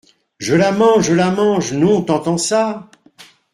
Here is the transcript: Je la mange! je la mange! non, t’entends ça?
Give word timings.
Je 0.39 0.55
la 0.55 0.71
mange! 0.71 1.05
je 1.05 1.13
la 1.13 1.29
mange! 1.29 1.73
non, 1.73 2.01
t’entends 2.01 2.39
ça? 2.39 2.89